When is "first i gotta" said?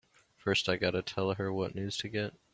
0.39-1.03